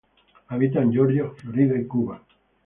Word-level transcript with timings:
Habita 0.47 0.81
en 0.81 0.91
Georgia, 0.91 1.29
Florida, 1.37 1.75
y 1.77 1.85
Cuba. 1.85 2.23